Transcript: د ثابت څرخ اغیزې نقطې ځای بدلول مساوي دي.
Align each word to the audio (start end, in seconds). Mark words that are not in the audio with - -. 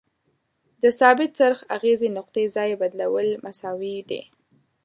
د 0.81 0.83
ثابت 0.99 1.29
څرخ 1.39 1.59
اغیزې 1.75 2.09
نقطې 2.17 2.43
ځای 2.55 2.69
بدلول 2.81 3.27
مساوي 3.45 3.97
دي. 4.09 4.21